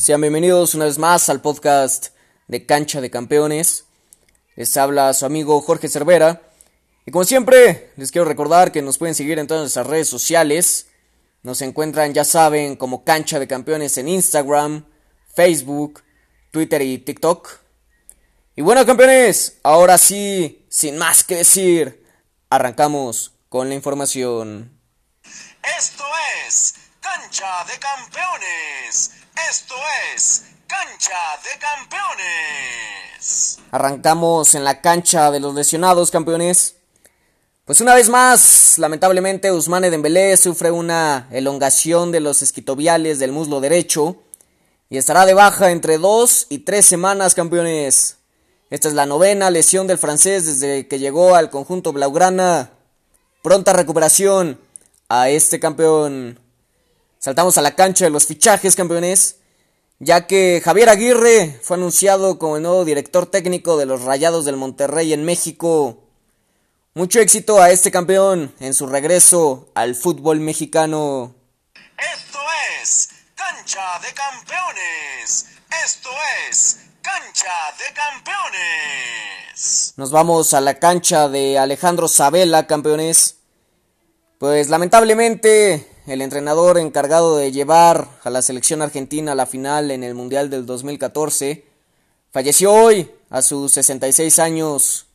[0.00, 2.14] Sean bienvenidos una vez más al podcast
[2.48, 3.84] de Cancha de Campeones.
[4.56, 6.40] Les habla su amigo Jorge Cervera.
[7.04, 10.86] Y como siempre, les quiero recordar que nos pueden seguir en todas nuestras redes sociales.
[11.42, 14.86] Nos encuentran, ya saben, como Cancha de Campeones en Instagram,
[15.34, 16.02] Facebook,
[16.50, 17.58] Twitter y TikTok.
[18.56, 22.06] Y bueno, campeones, ahora sí, sin más que decir,
[22.48, 24.80] arrancamos con la información.
[25.78, 26.04] Esto
[26.48, 29.19] es Cancha de Campeones.
[29.48, 29.74] Esto
[30.14, 33.58] es Cancha de Campeones.
[33.70, 36.76] Arrancamos en la cancha de los lesionados, campeones.
[37.64, 43.60] Pues una vez más, lamentablemente, Usmane Dembélé sufre una elongación de los esquitoviales del muslo
[43.60, 44.16] derecho
[44.88, 48.16] y estará de baja entre dos y tres semanas, campeones.
[48.70, 52.70] Esta es la novena lesión del francés desde que llegó al conjunto blaugrana.
[53.42, 54.60] Pronta recuperación
[55.08, 56.40] a este campeón.
[57.22, 59.40] Saltamos a la cancha de los fichajes, campeones,
[59.98, 64.56] ya que Javier Aguirre fue anunciado como el nuevo director técnico de los Rayados del
[64.56, 66.02] Monterrey en México.
[66.94, 71.34] Mucho éxito a este campeón en su regreso al fútbol mexicano.
[71.98, 72.38] Esto
[72.80, 75.44] es Cancha de Campeones.
[75.84, 76.08] Esto
[76.48, 79.92] es Cancha de Campeones.
[79.98, 83.36] Nos vamos a la cancha de Alejandro Sabela, campeones.
[84.38, 90.02] Pues lamentablemente el entrenador encargado de llevar a la selección argentina a la final en
[90.02, 91.64] el Mundial del 2014,
[92.32, 95.06] falleció hoy a sus 66 años.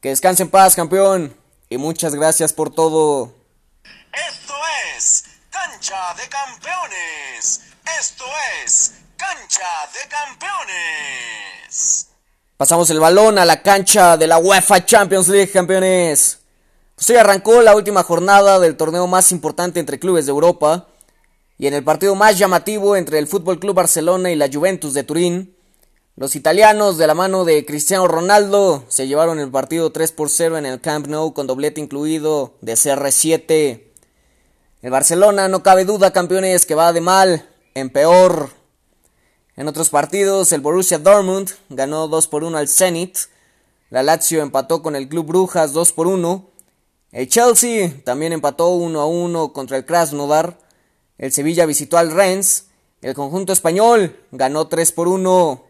[0.00, 1.36] Que descanse en paz, campeón,
[1.68, 3.34] y muchas gracias por todo.
[4.12, 4.54] Esto
[4.96, 7.60] es Cancha de Campeones.
[7.98, 8.24] Esto
[8.64, 12.08] es Cancha de Campeones.
[12.56, 16.39] Pasamos el balón a la cancha de la UEFA Champions League, campeones.
[17.00, 20.86] Pues hoy arrancó la última jornada del torneo más importante entre clubes de Europa
[21.56, 25.02] y en el partido más llamativo entre el Fútbol Club Barcelona y la Juventus de
[25.02, 25.56] Turín,
[26.16, 30.58] los italianos de la mano de Cristiano Ronaldo se llevaron el partido 3 por 0
[30.58, 33.82] en el Camp Nou con doblete incluido de CR7.
[34.82, 38.50] El Barcelona no cabe duda, campeones, que va de mal en peor.
[39.56, 43.16] En otros partidos, el Borussia Dortmund ganó 2 por 1 al Zenit.
[43.88, 46.49] La Lazio empató con el Club Brujas 2 por 1
[47.12, 50.56] el Chelsea también empató 1 a 1 contra el Krasnodar.
[51.18, 52.66] El Sevilla visitó al Rennes.
[53.02, 55.64] El conjunto español ganó 3 por 1.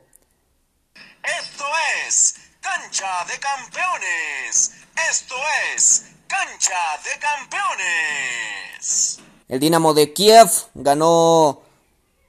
[1.22, 1.64] Esto
[2.06, 4.72] es Cancha de Campeones.
[5.10, 5.34] Esto
[5.74, 9.20] es Cancha de Campeones.
[9.48, 11.62] El Dinamo de Kiev ganó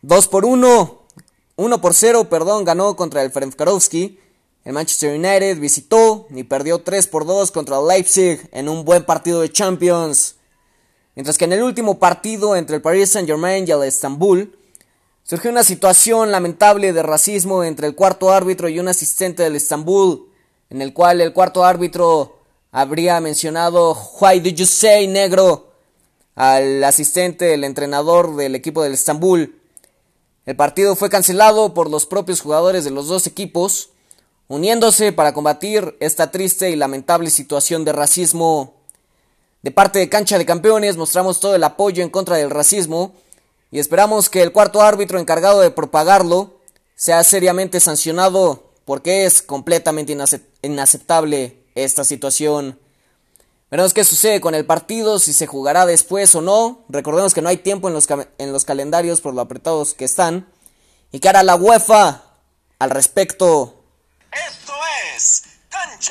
[0.03, 1.01] 2 por 1.
[1.57, 4.20] 1 por 0, perdón, ganó contra el Ferencvarovsky.
[4.63, 9.41] El Manchester United visitó y perdió 3 por 2 contra Leipzig en un buen partido
[9.41, 10.35] de Champions.
[11.15, 14.55] Mientras que en el último partido entre el Paris Saint-Germain y el Estambul,
[15.23, 20.29] surgió una situación lamentable de racismo entre el cuarto árbitro y un asistente del Estambul,
[20.69, 22.39] en el cual el cuarto árbitro
[22.71, 25.71] habría mencionado Why did you say negro
[26.35, 29.59] al asistente del entrenador del equipo del Estambul.
[30.45, 33.90] El partido fue cancelado por los propios jugadores de los dos equipos,
[34.51, 38.73] uniéndose para combatir esta triste y lamentable situación de racismo.
[39.61, 43.13] De parte de Cancha de Campeones mostramos todo el apoyo en contra del racismo
[43.71, 46.59] y esperamos que el cuarto árbitro encargado de propagarlo
[46.95, 50.17] sea seriamente sancionado porque es completamente
[50.61, 52.77] inaceptable esta situación.
[53.69, 56.83] Veremos qué sucede con el partido, si se jugará después o no.
[56.89, 60.51] Recordemos que no hay tiempo en los, en los calendarios por lo apretados que están.
[61.13, 62.23] Y que hará la UEFA
[62.79, 63.80] al respecto.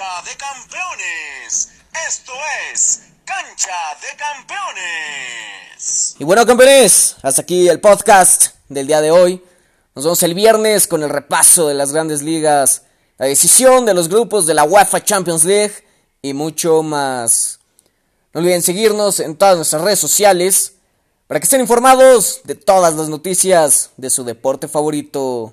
[0.01, 1.69] Cancha de Campeones.
[2.09, 2.33] Esto
[2.73, 3.71] es Cancha
[4.01, 6.17] de Campeones.
[6.19, 9.45] Y bueno, campeones, hasta aquí el podcast del día de hoy.
[9.95, 12.85] Nos vemos el viernes con el repaso de las grandes ligas,
[13.19, 15.85] la decisión de los grupos de la UEFA Champions League
[16.23, 17.61] y mucho más.
[18.33, 20.77] No olviden seguirnos en todas nuestras redes sociales
[21.27, 25.53] para que estén informados de todas las noticias de su deporte favorito.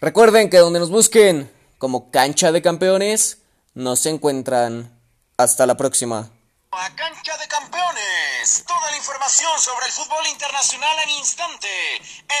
[0.00, 3.38] Recuerden que donde nos busquen como cancha de campeones,
[3.76, 4.90] no se encuentran.
[5.36, 6.30] Hasta la próxima.
[6.72, 8.64] A Cancha de Campeones.
[8.66, 11.68] Toda la información sobre el fútbol internacional en instante.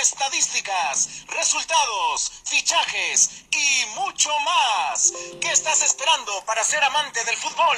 [0.00, 5.12] Estadísticas, resultados, fichajes y mucho más.
[5.38, 7.76] ¿Qué estás esperando para ser amante del fútbol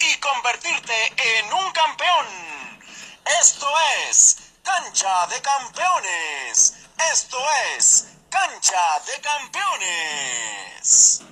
[0.00, 2.26] y convertirte en un campeón?
[3.40, 3.68] Esto
[4.08, 6.74] es Cancha de Campeones.
[7.12, 7.38] Esto
[7.76, 11.22] es Cancha de Campeones.